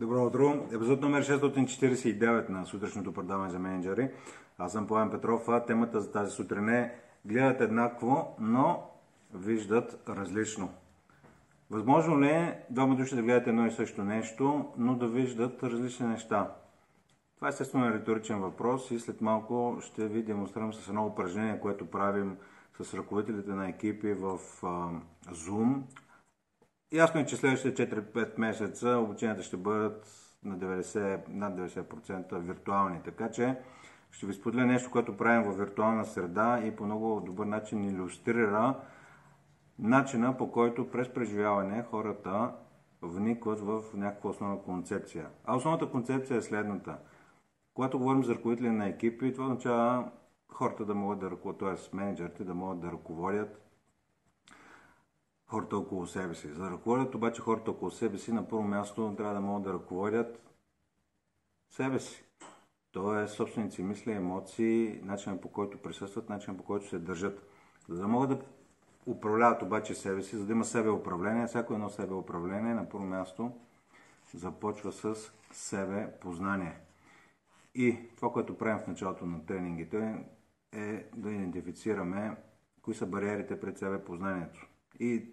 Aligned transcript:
Добро 0.00 0.26
утро! 0.26 0.66
Епизод 0.72 1.00
номер 1.00 1.24
649 1.24 2.48
на 2.48 2.66
сутрешното 2.66 3.12
предаване 3.12 3.50
за 3.50 3.58
менеджери. 3.58 4.10
Аз 4.58 4.72
съм 4.72 4.86
Пламен 4.86 5.10
Петров, 5.10 5.48
а 5.48 5.64
темата 5.64 6.00
за 6.00 6.12
тази 6.12 6.30
сутрин 6.30 6.68
е 6.68 6.94
гледат 7.24 7.60
еднакво, 7.60 8.36
но 8.40 8.90
виждат 9.34 10.02
различно. 10.08 10.70
Възможно 11.70 12.20
ли 12.20 12.26
е 12.26 12.64
двама 12.70 12.96
души 12.96 13.14
да 13.14 13.22
гледат 13.22 13.46
едно 13.46 13.66
и 13.66 13.70
също 13.70 14.04
нещо, 14.04 14.72
но 14.78 14.94
да 14.94 15.08
виждат 15.08 15.62
различни 15.62 16.06
неща? 16.06 16.54
Това 17.36 17.48
е 17.48 17.50
естествено 17.50 17.94
риторичен 17.94 18.40
въпрос 18.40 18.90
и 18.90 18.98
след 18.98 19.20
малко 19.20 19.78
ще 19.80 20.08
ви 20.08 20.22
демонстрирам 20.22 20.74
с 20.74 20.88
едно 20.88 21.06
упражнение, 21.06 21.60
което 21.60 21.90
правим 21.90 22.36
с 22.80 22.94
ръководителите 22.94 23.50
на 23.50 23.68
екипи 23.68 24.12
в 24.12 24.38
Zoom. 25.32 25.80
Ясно 26.92 27.20
е, 27.20 27.26
че 27.26 27.36
следващите 27.36 27.90
4-5 27.90 28.38
месеца 28.38 28.88
обученията 28.88 29.42
ще 29.42 29.56
бъдат 29.56 30.06
на 30.44 30.58
90, 30.58 31.20
над 31.28 31.54
90% 31.54 32.38
виртуални. 32.38 33.00
Така 33.04 33.30
че 33.30 33.56
ще 34.10 34.26
ви 34.26 34.32
споделя 34.32 34.66
нещо, 34.66 34.90
което 34.90 35.16
правим 35.16 35.52
в 35.52 35.56
виртуална 35.56 36.04
среда 36.04 36.60
и 36.64 36.76
по 36.76 36.84
много 36.84 37.20
добър 37.20 37.46
начин 37.46 37.84
иллюстрира 37.84 38.74
начина 39.78 40.36
по 40.36 40.52
който 40.52 40.90
през 40.90 41.08
преживяване 41.08 41.84
хората 41.90 42.52
вникват 43.02 43.60
в 43.60 43.82
някаква 43.94 44.30
основна 44.30 44.62
концепция. 44.62 45.28
А 45.44 45.56
основната 45.56 45.90
концепция 45.90 46.36
е 46.36 46.42
следната. 46.42 46.98
Когато 47.74 47.98
говорим 47.98 48.24
за 48.24 48.34
ръководители 48.34 48.70
на 48.70 48.88
екипи, 48.88 49.32
това 49.32 49.44
означава 49.44 50.10
хората 50.48 50.84
да 50.84 50.94
могат 50.94 51.18
да 51.18 51.30
ръководят, 51.30 51.58
т.е. 51.58 51.96
менеджерите 51.96 52.44
да 52.44 52.54
могат 52.54 52.80
да 52.80 52.92
ръководят 52.92 53.71
хората 55.52 55.76
около 55.76 56.06
себе 56.06 56.34
си. 56.34 56.48
За 56.48 56.64
да 56.64 56.70
ръководят 56.70 57.14
обаче 57.14 57.42
хората 57.42 57.70
около 57.70 57.90
себе 57.90 58.18
си, 58.18 58.32
на 58.32 58.48
първо 58.48 58.62
място 58.62 59.14
трябва 59.16 59.34
да 59.34 59.40
могат 59.40 59.62
да 59.62 59.72
ръководят 59.72 60.42
себе 61.70 62.00
си. 62.00 62.24
Тоест 62.92 63.34
собственици 63.34 63.82
мисли, 63.82 64.12
емоции, 64.12 65.00
начинът 65.02 65.40
по 65.40 65.48
който 65.48 65.78
присъстват, 65.78 66.28
начинът 66.28 66.58
по 66.58 66.64
който 66.64 66.88
се 66.88 66.98
държат. 66.98 67.46
За 67.88 68.00
да 68.00 68.08
могат 68.08 68.28
да 68.30 68.44
управляват 69.06 69.62
обаче 69.62 69.94
себе 69.94 70.22
си, 70.22 70.36
за 70.36 70.46
да 70.46 70.52
има 70.52 70.64
себе 70.64 70.90
управление, 70.90 71.46
всяко 71.46 71.74
едно 71.74 71.90
себе 71.90 72.14
управление 72.14 72.74
на 72.74 72.88
първо 72.88 73.04
място 73.06 73.52
започва 74.34 74.92
с 74.92 75.32
себе 75.50 76.12
познание. 76.20 76.80
И 77.74 77.98
това, 78.16 78.32
което 78.32 78.58
правим 78.58 78.84
в 78.84 78.86
началото 78.86 79.26
на 79.26 79.46
тренингите 79.46 80.24
е 80.72 81.06
да 81.16 81.30
идентифицираме 81.30 82.36
кои 82.82 82.94
са 82.94 83.06
бариерите 83.06 83.60
пред 83.60 83.78
себе 83.78 84.04
познанието. 84.04 84.68
И 85.00 85.26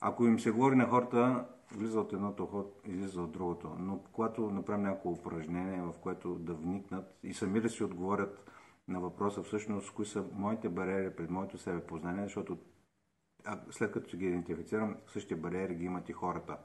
ако 0.00 0.24
им 0.24 0.40
се 0.40 0.50
говори 0.50 0.76
на 0.76 0.86
хората, 0.86 1.46
влиза 1.72 2.00
от 2.00 2.12
едното 2.12 2.46
ход, 2.46 2.80
излиза 2.84 3.22
от 3.22 3.32
другото. 3.32 3.76
Но 3.78 3.98
когато 4.12 4.50
направим 4.50 4.82
някакво 4.82 5.10
упражнение, 5.10 5.82
в 5.82 5.94
което 6.00 6.34
да 6.34 6.54
вникнат 6.54 7.18
и 7.22 7.34
сами 7.34 7.60
да 7.60 7.68
си 7.68 7.84
отговорят 7.84 8.50
на 8.88 9.00
въпроса 9.00 9.42
всъщност 9.42 9.94
кои 9.94 10.06
са 10.06 10.24
моите 10.32 10.68
бариери 10.68 11.16
пред 11.16 11.30
моето 11.30 11.58
себе 11.58 11.80
познание, 11.80 12.24
защото 12.24 12.58
след 13.70 13.92
като 13.92 14.16
ги 14.16 14.26
идентифицирам, 14.26 14.96
същите 15.06 15.36
бариери 15.36 15.74
ги 15.74 15.84
имат 15.84 16.08
и 16.08 16.12
хората. 16.12 16.58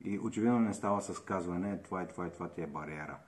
И 0.00 0.18
очевидно 0.18 0.60
не 0.60 0.74
става 0.74 1.02
с 1.02 1.24
казване, 1.24 1.82
това 1.82 2.02
и 2.02 2.08
това 2.08 2.26
и 2.26 2.32
това 2.32 2.48
ти 2.48 2.62
е 2.62 2.66
бариера 2.66 3.18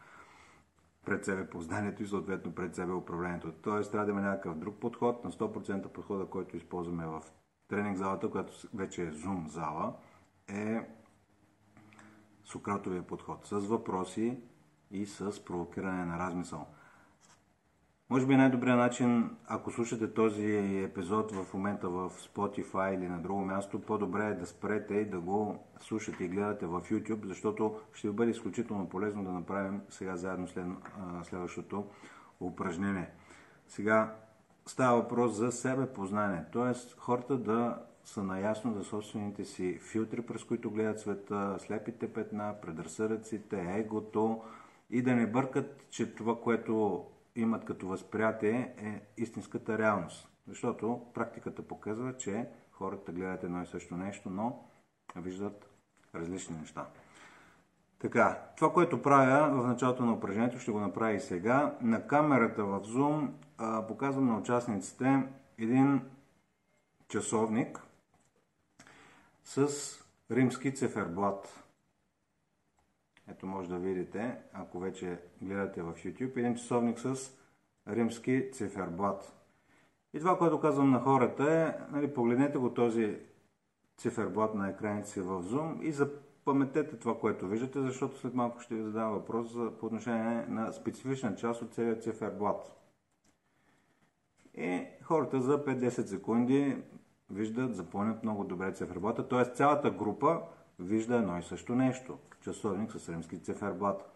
пред 1.05 1.25
себе 1.25 1.51
познанието 1.51 2.03
и 2.03 2.07
съответно 2.07 2.55
пред 2.55 2.75
себе 2.75 2.93
управлението. 2.93 3.53
Тоест 3.53 3.91
трябва 3.91 4.07
да 4.07 4.13
има 4.13 4.21
някакъв 4.21 4.59
друг 4.59 4.81
подход, 4.81 5.25
на 5.25 5.33
100% 5.33 5.89
подхода, 5.89 6.27
който 6.27 6.57
използваме 6.57 7.07
в 7.07 7.23
тренинг 7.69 7.97
залата, 7.97 8.31
която 8.31 8.53
вече 8.75 9.03
е 9.03 9.13
Zoom 9.13 9.47
зала, 9.47 9.95
е 10.49 10.89
Сократовия 12.45 13.03
подход 13.03 13.47
с 13.47 13.59
въпроси 13.59 14.39
и 14.91 15.07
с 15.07 15.45
провокиране 15.45 16.05
на 16.05 16.19
размисъл. 16.19 16.67
Може 18.11 18.27
би 18.27 18.37
най-добрият 18.37 18.79
начин, 18.79 19.37
ако 19.47 19.71
слушате 19.71 20.15
този 20.15 20.79
епизод 20.85 21.33
в 21.33 21.55
момента 21.55 21.89
в 21.89 22.11
Spotify 22.11 22.95
или 22.95 23.09
на 23.09 23.23
друго 23.23 23.45
място, 23.45 23.81
по-добре 23.81 24.27
е 24.27 24.35
да 24.35 24.47
спрете 24.47 24.95
и 24.95 25.11
да 25.11 25.21
го 25.21 25.67
слушате 25.81 26.25
и 26.25 26.29
гледате 26.29 26.67
в 26.67 26.81
YouTube, 26.81 27.27
защото 27.27 27.81
ще 27.93 28.09
ви 28.09 28.15
бъде 28.15 28.31
изключително 28.31 28.89
полезно 28.89 29.25
да 29.25 29.33
направим 29.33 29.81
сега 29.91 30.17
заедно 30.17 30.49
след, 30.49 30.67
следващото 31.23 31.87
упражнение. 32.41 33.11
Сега 33.69 34.17
става 34.67 35.03
въпрос 35.03 35.33
за 35.33 35.53
себе 35.53 35.93
познание, 35.93 36.45
т.е. 36.53 36.97
хората 36.99 37.37
да 37.39 37.83
са 38.05 38.23
наясно 38.23 38.75
за 38.75 38.85
собствените 38.85 39.45
си 39.45 39.79
филтри, 39.79 40.23
през 40.23 40.45
които 40.45 40.71
гледат 40.71 41.01
света, 41.01 41.57
слепите 41.59 42.13
петна, 42.13 42.55
предразсъдъците, 42.63 43.75
егото 43.77 44.43
и 44.91 45.03
да 45.03 45.15
не 45.15 45.27
бъркат, 45.27 45.87
че 45.91 46.15
това, 46.15 46.41
което 46.41 47.05
имат 47.37 47.65
като 47.65 47.89
възприятие 47.89 48.75
е 48.79 49.03
истинската 49.17 49.79
реалност. 49.79 50.29
Защото 50.49 51.07
практиката 51.15 51.63
показва, 51.63 52.17
че 52.17 52.49
хората 52.73 53.13
гледат 53.13 53.45
едно 53.45 53.63
и 53.63 53.67
също 53.67 53.97
нещо, 53.97 54.31
но 54.31 54.65
виждат 55.17 55.71
различни 56.15 56.57
неща. 56.57 56.87
Така, 58.03 58.39
това, 58.57 58.73
което 58.73 59.03
правя 59.03 59.63
в 59.63 59.67
началото 59.67 60.05
на 60.05 60.13
упражнението, 60.13 60.59
ще 60.59 60.71
го 60.71 60.81
направя 60.81 61.13
и 61.13 61.21
сега. 61.21 61.77
На 61.81 62.07
камерата 62.07 62.65
в 62.65 62.81
Zoom 62.81 63.31
а, 63.59 63.87
показвам 63.87 64.27
на 64.27 64.39
участниците 64.39 65.23
един 65.59 66.01
часовник 67.09 67.81
с 69.45 69.69
римски 70.31 70.75
циферблат. 70.75 71.65
Ето 73.31 73.47
може 73.47 73.69
да 73.69 73.79
видите, 73.79 74.37
ако 74.53 74.79
вече 74.79 75.19
гледате 75.43 75.83
в 75.83 75.93
YouTube, 75.93 76.37
един 76.37 76.55
часовник 76.55 76.99
с 76.99 77.17
римски 77.89 78.51
циферблат. 78.53 79.33
И 80.15 80.19
това, 80.19 80.39
което 80.39 80.61
казвам 80.61 80.91
на 80.91 81.01
хората 81.01 81.53
е, 81.53 81.93
нали, 81.93 82.15
погледнете 82.15 82.59
го 82.59 82.75
този 82.75 83.19
циферблат 83.97 84.55
на 84.55 84.69
екраните 84.69 85.09
си 85.09 85.21
в 85.21 85.43
Zoom 85.43 85.81
и 85.81 85.93
запаметете 86.43 86.97
това, 86.97 87.19
което 87.19 87.49
виждате, 87.49 87.81
защото 87.81 88.19
след 88.19 88.35
малко 88.35 88.61
ще 88.61 88.75
ви 88.75 88.83
задам 88.83 89.13
въпрос 89.13 89.53
за, 89.53 89.71
по 89.81 89.87
отношение 89.87 90.47
на 90.49 90.73
специфична 90.73 91.37
част 91.37 91.63
от 91.63 91.75
целият 91.75 92.03
циферблат. 92.03 92.73
И 94.55 94.87
хората 95.03 95.41
за 95.41 95.65
5-10 95.65 95.89
секунди 95.89 96.83
виждат, 97.31 97.77
запомнят 97.77 98.23
много 98.23 98.45
добре 98.45 98.73
циферблата, 98.73 99.29
т.е. 99.29 99.45
цялата 99.45 99.91
група 99.91 100.41
вижда 100.79 101.17
едно 101.17 101.39
и 101.39 101.43
също 101.43 101.75
нещо. 101.75 102.19
Часовник 102.41 102.93
с 102.93 103.09
римски 103.09 103.43
циферблат. 103.43 104.11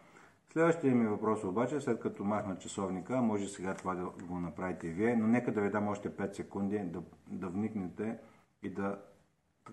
Следващия 0.52 0.94
ми 0.94 1.06
въпрос 1.06 1.44
обаче, 1.44 1.80
след 1.80 2.00
като 2.00 2.24
махна 2.24 2.58
часовника, 2.58 3.22
може 3.22 3.48
сега 3.48 3.74
това 3.74 3.94
да 3.94 4.04
го 4.04 4.40
направите 4.40 4.86
и 4.86 4.90
вие, 4.90 5.16
но 5.16 5.26
нека 5.26 5.52
да 5.52 5.60
ви 5.60 5.70
дам 5.70 5.88
още 5.88 6.10
5 6.10 6.32
секунди 6.32 6.78
да, 6.78 7.02
да 7.28 7.48
вникнете 7.48 8.18
и 8.62 8.70
да 8.70 8.98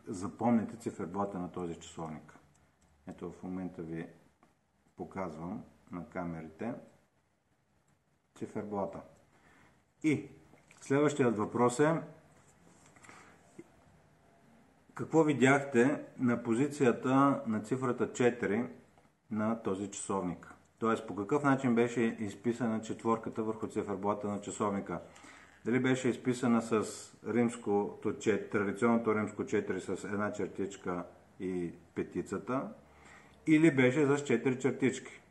запомните 0.08 0.78
циферблата 0.78 1.40
на 1.40 1.52
този 1.52 1.76
часовник. 1.76 2.34
Ето 3.08 3.32
в 3.32 3.44
момента 3.44 3.82
ви 3.82 4.08
показвам 4.98 5.64
на 5.92 6.10
камерите 6.10 6.74
циферблата. 8.36 9.02
И 10.04 10.30
следващият 10.82 11.38
въпрос 11.38 11.80
е 11.80 12.02
какво 14.94 15.24
видяхте 15.24 16.04
на 16.20 16.44
позицията 16.44 17.42
на 17.48 17.60
цифрата 17.60 18.08
4 18.12 18.70
на 19.32 19.64
този 19.64 19.92
часовник? 19.92 20.54
Тоест, 20.80 21.08
по 21.08 21.16
какъв 21.16 21.44
начин 21.44 21.76
беше 21.76 22.02
изписана 22.02 22.82
четворката 22.82 23.44
върху 23.44 23.68
циферблата 23.68 24.28
на 24.28 24.42
часовника? 24.42 25.02
Дали 25.66 25.80
беше 25.80 26.10
изписана 26.10 26.62
с 26.62 26.84
римското 27.28 28.14
4, 28.14 28.52
традиционното 28.52 29.16
римско 29.16 29.44
4 29.44 29.78
с 29.78 30.04
една 30.04 30.34
чертичка 30.34 31.04
и 31.40 31.72
петицата, 31.96 32.70
или 33.48 33.76
беше 33.76 34.06
с 34.06 34.10
4 34.10 34.60
чертички? 34.60 35.22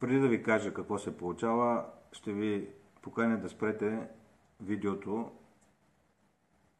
Преди 0.00 0.20
да 0.20 0.28
ви 0.28 0.42
кажа 0.42 0.74
какво 0.74 0.98
се 0.98 1.16
получава, 1.16 1.84
ще 2.12 2.32
ви 2.32 2.68
поканя 3.02 3.40
да 3.40 3.48
спрете 3.48 4.08
видеото 4.60 5.32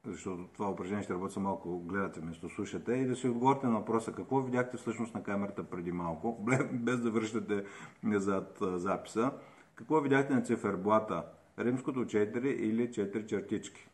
защото 0.06 0.48
това 0.54 0.70
упражнение 0.70 1.04
ще 1.04 1.12
работи 1.12 1.38
малко, 1.38 1.80
гледате 1.80 2.20
вместо 2.20 2.48
слушате 2.48 2.92
и 2.92 3.06
да 3.06 3.16
си 3.16 3.28
отговорите 3.28 3.66
на 3.66 3.78
въпроса 3.78 4.12
какво 4.12 4.40
видяхте 4.40 4.76
всъщност 4.76 5.14
на 5.14 5.22
камерата 5.22 5.64
преди 5.64 5.92
малко, 5.92 6.38
без 6.72 7.00
да 7.00 7.10
връщате 7.10 7.64
назад 8.02 8.58
записа. 8.60 9.32
Какво 9.74 10.00
видяхте 10.00 10.34
на 10.34 10.42
циферблата? 10.42 11.24
Римското 11.58 11.98
4 11.98 12.46
или 12.46 12.88
4 12.88 13.26
чертички? 13.26 13.88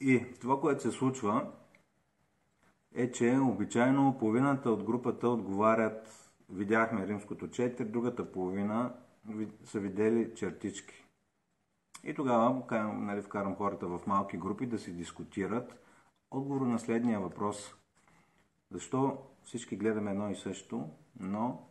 И 0.00 0.24
това, 0.40 0.60
което 0.60 0.82
се 0.82 0.90
случва, 0.90 1.46
е, 2.96 3.10
че 3.10 3.38
обичайно 3.38 4.16
половината 4.18 4.70
от 4.70 4.84
групата 4.84 5.28
отговарят, 5.28 6.30
видяхме 6.50 7.06
римското 7.06 7.48
4, 7.48 7.84
другата 7.84 8.32
половина 8.32 8.94
са 9.64 9.80
видели 9.80 10.34
чертички. 10.34 11.04
И 12.04 12.14
тогава 12.14 12.62
нали, 12.94 13.22
вкарам 13.22 13.56
хората 13.56 13.86
в 13.86 14.00
малки 14.06 14.36
групи 14.36 14.66
да 14.66 14.78
си 14.78 14.92
дискутират 14.92 15.80
отговор 16.30 16.60
на 16.60 16.78
следния 16.78 17.20
въпрос. 17.20 17.74
Защо 18.70 19.18
всички 19.44 19.76
гледаме 19.76 20.10
едно 20.10 20.30
и 20.30 20.36
също, 20.36 20.88
но 21.20 21.68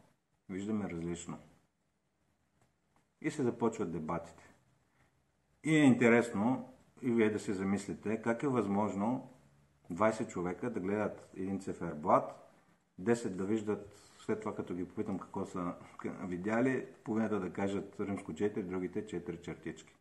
виждаме 0.50 0.90
различно? 0.90 1.38
И 3.22 3.32
се 3.32 3.44
започват 3.44 3.92
дебатите. 3.92 4.54
И 5.64 5.76
е 5.76 5.84
интересно 5.84 6.70
и 7.02 7.12
вие 7.12 7.30
да 7.30 7.40
се 7.40 7.54
замислите 7.54 8.22
как 8.22 8.44
е 8.44 8.48
възможно 8.48 9.35
20 9.94 10.28
човека 10.28 10.70
да 10.70 10.80
гледат 10.80 11.30
един 11.38 11.60
циферблат, 11.60 12.52
10 13.02 13.30
да 13.30 13.46
виждат 13.46 14.06
след 14.26 14.40
това, 14.40 14.56
като 14.56 14.76
ги 14.76 14.88
попитам 14.88 15.20
какво 15.20 15.46
са 15.46 15.74
видяли, 16.24 16.86
половината 17.04 17.40
да 17.40 17.54
кажат 17.54 17.96
римско 18.00 18.32
4, 18.32 18.64
другите 18.64 19.06
4 19.06 19.42
чертички. 19.42 19.96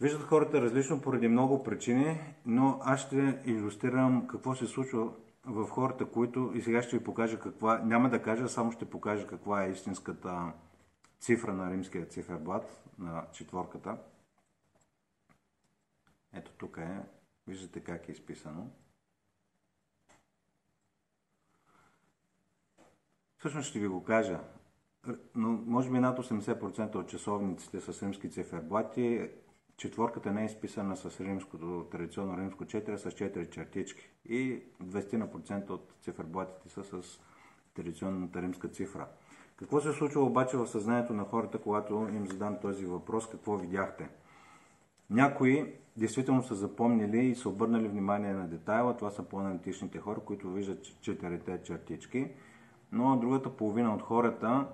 Виждат 0.00 0.22
хората 0.22 0.60
различно 0.60 1.00
поради 1.00 1.28
много 1.28 1.62
причини, 1.62 2.20
но 2.46 2.80
аз 2.82 3.00
ще 3.00 3.42
иллюстрирам 3.44 4.26
какво 4.26 4.54
се 4.54 4.66
случва 4.66 5.12
в 5.44 5.68
хората, 5.68 6.06
които 6.06 6.52
и 6.54 6.62
сега 6.62 6.82
ще 6.82 6.98
ви 6.98 7.04
покажа 7.04 7.40
каква, 7.40 7.78
няма 7.78 8.10
да 8.10 8.22
кажа, 8.22 8.48
само 8.48 8.72
ще 8.72 8.90
покажа 8.90 9.26
каква 9.26 9.64
е 9.64 9.70
истинската 9.70 10.52
цифра 11.20 11.52
на 11.52 11.70
римския 11.70 12.06
циферблат, 12.06 12.84
на 12.98 13.24
четворката. 13.32 13.96
Ето 16.32 16.52
тук 16.58 16.76
е, 16.76 17.00
виждате 17.46 17.80
как 17.80 18.08
е 18.08 18.12
изписано. 18.12 18.70
Всъщност 23.38 23.68
ще 23.68 23.78
ви 23.78 23.88
го 23.88 24.04
кажа, 24.04 24.40
но 25.34 25.48
може 25.48 25.90
би 25.90 25.98
над 25.98 26.18
80% 26.18 26.94
от 26.94 27.08
часовниците 27.08 27.80
с 27.80 28.02
римски 28.02 28.30
циферблати, 28.30 29.30
четворката 29.76 30.32
не 30.32 30.42
е 30.42 30.46
изписана 30.46 30.96
с 30.96 31.20
римското, 31.20 31.88
традиционно 31.90 32.38
римско 32.38 32.64
4, 32.64 32.96
с 32.96 33.10
4 33.10 33.50
чертички. 33.50 34.10
И 34.24 34.62
20% 34.82 35.70
от 35.70 35.94
циферблатите 36.00 36.68
са 36.68 36.84
с 36.84 37.20
традиционната 37.74 38.42
римска 38.42 38.68
цифра. 38.68 39.08
Какво 39.56 39.80
се 39.80 39.92
случва 39.92 40.22
обаче 40.22 40.56
в 40.56 40.66
съзнанието 40.66 41.12
на 41.12 41.24
хората, 41.24 41.58
когато 41.58 41.94
им 41.94 42.26
задам 42.26 42.60
този 42.60 42.86
въпрос, 42.86 43.28
какво 43.30 43.56
видяхте? 43.56 44.08
Някои 45.10 45.74
действително 45.96 46.42
са 46.42 46.54
запомнили 46.54 47.18
и 47.18 47.34
са 47.34 47.48
обърнали 47.48 47.88
внимание 47.88 48.32
на 48.32 48.48
детайла, 48.48 48.96
това 48.96 49.10
са 49.10 49.22
по-аналитичните 49.22 49.98
хора, 49.98 50.20
които 50.20 50.52
виждат 50.52 51.00
четирите 51.00 51.62
чертички. 51.62 52.30
Но 52.92 53.16
другата 53.16 53.56
половина 53.56 53.94
от 53.94 54.02
хората 54.02 54.66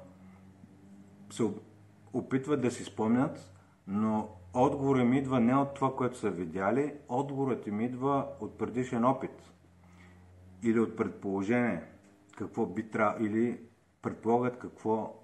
се 1.31 1.50
опитват 2.12 2.61
да 2.61 2.70
си 2.70 2.84
спомнят, 2.84 3.52
но 3.87 4.29
отговорът 4.55 5.02
им 5.02 5.12
идва 5.12 5.40
не 5.40 5.55
от 5.55 5.75
това, 5.75 5.96
което 5.96 6.19
са 6.19 6.31
видяли, 6.31 6.94
отговорът 7.08 7.67
им 7.67 7.81
идва 7.81 8.26
от 8.40 8.58
предишен 8.58 9.05
опит 9.05 9.52
или 10.62 10.81
от 10.81 10.96
предположение 10.96 11.82
какво 12.37 12.67
би 12.67 12.90
трябвало, 12.90 13.26
или 13.26 13.61
предполагат 14.02 14.58
какво 14.58 15.14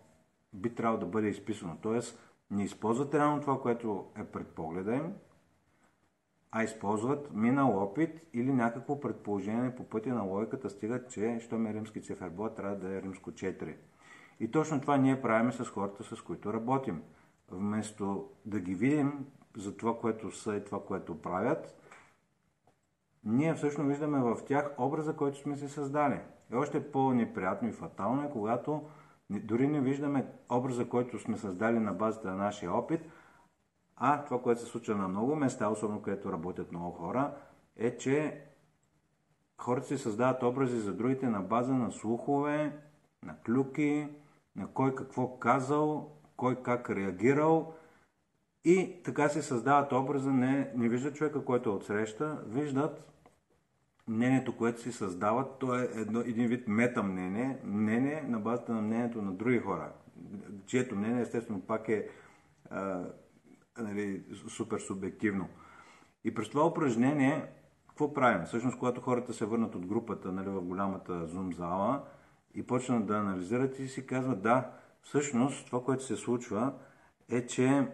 би 0.52 0.74
трябвало 0.74 1.00
да 1.00 1.06
бъде 1.06 1.28
изписано. 1.28 1.76
Тоест, 1.82 2.18
не 2.50 2.64
използват 2.64 3.14
реално 3.14 3.40
това, 3.40 3.60
което 3.60 4.06
е 4.16 4.24
пред 4.24 4.48
погледа 4.48 4.94
им, 4.94 5.14
а 6.50 6.62
използват 6.62 7.32
минал 7.32 7.82
опит 7.82 8.20
или 8.32 8.52
някакво 8.52 9.00
предположение 9.00 9.74
по 9.74 9.84
пътя 9.84 10.14
на 10.14 10.22
логиката 10.22 10.70
стигат, 10.70 11.10
че 11.10 11.38
щом 11.40 11.66
е 11.66 11.74
римски 11.74 12.02
циферблат, 12.02 12.56
трябва 12.56 12.76
да 12.76 12.96
е 12.96 13.02
римско 13.02 13.30
4. 13.30 13.74
И 14.40 14.50
точно 14.50 14.80
това 14.80 14.96
ние 14.96 15.22
правим 15.22 15.52
с 15.52 15.64
хората, 15.64 16.16
с 16.16 16.22
които 16.22 16.52
работим. 16.52 17.02
Вместо 17.50 18.28
да 18.46 18.60
ги 18.60 18.74
видим 18.74 19.26
за 19.56 19.76
това, 19.76 19.98
което 19.98 20.30
са 20.30 20.56
и 20.56 20.64
това, 20.64 20.84
което 20.84 21.22
правят, 21.22 21.74
ние 23.24 23.54
всъщност 23.54 23.88
виждаме 23.88 24.18
в 24.18 24.44
тях 24.46 24.74
образа, 24.78 25.16
който 25.16 25.38
сме 25.38 25.56
си 25.56 25.68
създали. 25.68 26.20
И 26.52 26.54
още 26.54 26.92
по-неприятно 26.92 27.68
и 27.68 27.72
фатално 27.72 28.22
е, 28.22 28.30
когато 28.30 28.82
дори 29.30 29.68
не 29.68 29.80
виждаме 29.80 30.26
образа, 30.50 30.88
който 30.88 31.18
сме 31.18 31.36
създали 31.36 31.78
на 31.78 31.92
базата 31.92 32.28
на 32.28 32.36
нашия 32.36 32.72
опит, 32.72 33.00
а 33.96 34.24
това, 34.24 34.42
което 34.42 34.60
се 34.60 34.66
случва 34.66 34.94
на 34.94 35.08
много 35.08 35.36
места, 35.36 35.68
особено 35.68 36.02
където 36.02 36.32
работят 36.32 36.72
много 36.72 36.90
хора, 36.90 37.34
е, 37.76 37.96
че 37.96 38.44
хората 39.58 39.86
си 39.86 39.98
създават 39.98 40.42
образи 40.42 40.80
за 40.80 40.94
другите 40.94 41.28
на 41.28 41.40
база 41.40 41.74
на 41.74 41.92
слухове, 41.92 42.78
на 43.22 43.36
клюки, 43.46 44.08
на 44.56 44.66
кой 44.66 44.94
какво 44.94 45.38
казал, 45.38 46.10
кой 46.36 46.62
как 46.62 46.90
реагирал. 46.90 47.74
И 48.64 49.02
така 49.04 49.28
се 49.28 49.42
създават 49.42 49.92
образа, 49.92 50.32
не, 50.32 50.72
не 50.76 50.88
виждат 50.88 51.14
човека, 51.14 51.44
който 51.44 51.70
е 51.70 51.72
отсреща, 51.72 52.42
виждат 52.46 53.04
мнението, 54.08 54.56
което 54.56 54.80
си 54.80 54.92
създават, 54.92 55.58
то 55.58 55.74
е 55.74 55.88
едно, 55.94 56.20
един 56.20 56.48
вид 56.48 56.68
мета 56.68 57.02
мнение, 57.02 57.58
мнение 57.64 58.22
на 58.22 58.40
базата 58.40 58.72
на 58.72 58.82
мнението 58.82 59.22
на 59.22 59.32
други 59.32 59.58
хора, 59.58 59.92
чието 60.66 60.96
мнение 60.96 61.22
естествено 61.22 61.60
пак 61.60 61.88
е 61.88 62.08
а, 62.70 63.04
нали, 63.78 64.22
супер 64.48 64.78
субективно. 64.78 65.48
И 66.24 66.34
през 66.34 66.48
това 66.48 66.66
упражнение, 66.66 67.46
какво 67.88 68.14
правим? 68.14 68.46
Всъщност, 68.46 68.78
когато 68.78 69.00
хората 69.00 69.32
се 69.32 69.46
върнат 69.46 69.74
от 69.74 69.86
групата 69.86 70.32
нали, 70.32 70.48
в 70.48 70.60
голямата 70.60 71.12
Zoom 71.12 71.54
зала 71.54 72.04
и 72.54 72.66
почнат 72.66 73.06
да 73.06 73.14
анализират 73.14 73.78
и 73.78 73.88
си 73.88 74.06
казват, 74.06 74.42
да, 74.42 74.70
всъщност 75.02 75.66
това, 75.66 75.84
което 75.84 76.04
се 76.04 76.16
случва 76.16 76.72
е, 77.28 77.46
че 77.46 77.86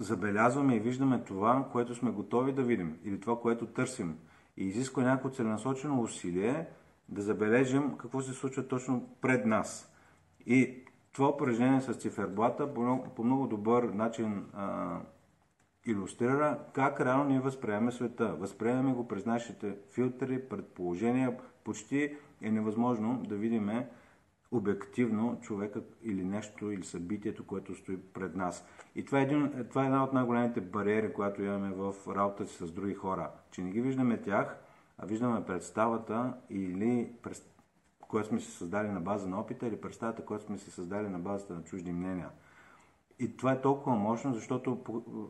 забелязваме 0.00 0.76
и 0.76 0.80
виждаме 0.80 1.24
това, 1.24 1.68
което 1.72 1.94
сме 1.94 2.10
готови 2.10 2.52
да 2.52 2.62
видим 2.62 2.98
или 3.04 3.20
това, 3.20 3.40
което 3.40 3.66
търсим. 3.66 4.18
И 4.56 4.64
изисква 4.64 5.02
някакво 5.02 5.30
целенасочено 5.30 6.02
усилие 6.02 6.66
да 7.08 7.22
забележим 7.22 7.96
какво 7.96 8.20
се 8.20 8.32
случва 8.32 8.68
точно 8.68 9.08
пред 9.20 9.46
нас. 9.46 9.92
И 10.46 10.84
това 11.12 11.28
упражнение 11.28 11.80
с 11.80 11.94
циферблата 11.94 12.74
по 12.74 12.80
много, 12.80 13.08
по 13.16 13.24
много 13.24 13.46
добър 13.46 13.82
начин 13.82 14.46
а, 14.54 14.98
иллюстрира 15.86 16.58
как 16.72 17.00
реално 17.00 17.24
ние 17.24 17.40
възприемаме 17.40 17.92
света. 17.92 18.34
Възприемаме 18.38 18.92
го 18.92 19.08
през 19.08 19.26
нашите 19.26 19.76
филтри, 19.92 20.48
предположения. 20.48 21.36
Почти 21.64 22.16
е 22.42 22.50
невъзможно 22.50 23.22
да 23.28 23.36
видим 23.36 23.70
обективно 24.52 25.38
човека 25.40 25.82
или 26.02 26.24
нещо, 26.24 26.70
или 26.70 26.84
събитието, 26.84 27.46
което 27.46 27.74
стои 27.74 28.02
пред 28.02 28.36
нас. 28.36 28.66
И 28.94 29.04
това 29.04 29.20
е, 29.20 29.22
един, 29.22 29.66
това 29.68 29.82
е 29.82 29.86
една 29.86 30.04
от 30.04 30.12
най-големите 30.12 30.60
бариери, 30.60 31.12
която 31.12 31.42
имаме 31.42 31.70
в 31.70 31.94
работата 32.08 32.50
си 32.50 32.56
с 32.56 32.72
други 32.72 32.94
хора. 32.94 33.30
Че 33.50 33.62
не 33.62 33.70
ги 33.70 33.80
виждаме 33.80 34.22
тях, 34.22 34.56
а 34.98 35.06
виждаме 35.06 35.44
представата 35.44 36.34
или 36.50 37.12
която 38.10 38.28
сме 38.28 38.40
си 38.40 38.50
създали 38.50 38.88
на 38.88 39.00
база 39.00 39.28
на 39.28 39.40
опита 39.40 39.66
или 39.66 39.80
представата, 39.80 40.24
която 40.24 40.44
сме 40.44 40.58
си 40.58 40.70
създали 40.70 41.08
на 41.08 41.18
базата 41.18 41.54
на 41.54 41.64
чужди 41.64 41.92
мнения. 41.92 42.28
И 43.18 43.36
това 43.36 43.52
е 43.52 43.60
толкова 43.60 43.96
мощно, 43.96 44.34
защото 44.34 44.78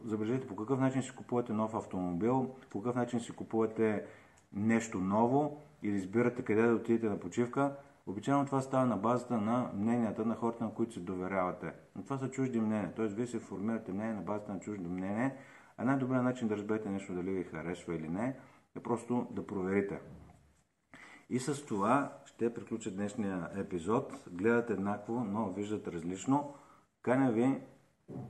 забележете 0.04 0.46
по 0.46 0.56
какъв 0.56 0.80
начин 0.80 1.02
си 1.02 1.16
купувате 1.16 1.52
нов 1.52 1.74
автомобил, 1.74 2.54
по 2.70 2.82
какъв 2.82 2.96
начин 2.96 3.20
си 3.20 3.32
купувате 3.32 4.04
нещо 4.52 4.98
ново 4.98 5.62
или 5.82 5.96
избирате 5.96 6.42
къде 6.42 6.62
да 6.62 6.74
отидете 6.74 7.08
на 7.08 7.20
почивка. 7.20 7.76
Обичайно 8.10 8.46
това 8.46 8.60
става 8.60 8.86
на 8.86 8.96
базата 8.96 9.36
на 9.36 9.70
мненията 9.74 10.24
на 10.24 10.34
хората, 10.34 10.64
на 10.64 10.74
които 10.74 10.92
се 10.92 11.00
доверявате. 11.00 11.72
Но 11.96 12.02
това 12.02 12.18
са 12.18 12.30
чужди 12.30 12.60
мнения. 12.60 12.94
Т.е. 12.94 13.06
вие 13.06 13.26
се 13.26 13.38
формирате 13.38 13.92
мнение 13.92 14.14
на 14.14 14.22
базата 14.22 14.52
на 14.52 14.60
чуждо 14.60 14.88
мнение. 14.88 15.36
А 15.76 15.84
най-добрият 15.84 16.24
начин 16.24 16.48
да 16.48 16.56
разберете 16.56 16.90
нещо 16.90 17.14
дали 17.14 17.30
ви 17.30 17.44
харесва 17.44 17.94
или 17.94 18.08
не 18.08 18.36
е 18.76 18.80
просто 18.80 19.26
да 19.30 19.46
проверите. 19.46 20.00
И 21.30 21.40
с 21.40 21.66
това 21.66 22.12
ще 22.24 22.54
приключа 22.54 22.90
днешния 22.90 23.50
епизод. 23.56 24.24
Гледат 24.30 24.70
еднакво, 24.70 25.24
но 25.24 25.52
виждат 25.52 25.88
различно. 25.88 26.54
Каня 27.02 27.32
ви 27.32 27.60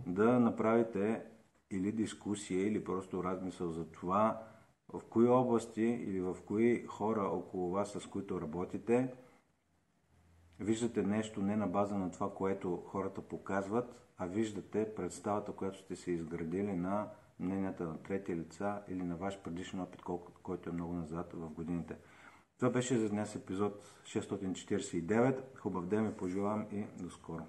да 0.07 0.41
направите 0.41 1.23
или 1.71 1.93
дискусия, 1.93 2.67
или 2.67 2.85
просто 2.85 3.25
размисъл 3.25 3.71
за 3.71 3.91
това, 3.91 4.43
в 4.93 5.01
кои 5.11 5.29
области 5.29 5.83
или 5.83 6.21
в 6.21 6.37
кои 6.47 6.87
хора 6.87 7.23
около 7.23 7.71
вас, 7.71 7.93
с 7.93 8.07
които 8.07 8.41
работите, 8.41 9.15
виждате 10.61 11.03
нещо 11.03 11.43
не 11.43 11.57
на 11.57 11.67
база 11.67 11.99
на 11.99 12.11
това, 12.11 12.35
което 12.35 12.83
хората 12.87 13.21
показват, 13.21 13.95
а 14.19 14.27
виждате 14.27 14.95
представата, 14.95 15.53
която 15.53 15.79
сте 15.79 15.97
се 15.97 16.11
изградили 16.11 16.73
на 16.73 17.09
мненията 17.41 17.85
на 17.85 18.03
трети 18.03 18.37
лица 18.37 18.83
или 18.89 19.03
на 19.03 19.17
ваш 19.17 19.43
предишен 19.43 19.81
опит, 19.81 20.03
който 20.43 20.71
е 20.71 20.73
много 20.73 20.95
назад 20.95 21.33
в 21.35 21.49
годините. 21.49 21.97
Това 22.57 22.71
беше 22.73 22.99
за 22.99 23.09
днес 23.09 23.35
епизод 23.35 23.85
649. 24.05 25.59
Хубав 25.59 25.87
ден 25.87 26.07
ви 26.07 26.17
пожелавам 26.17 26.67
и 26.73 26.85
до 27.03 27.11
скоро. 27.11 27.43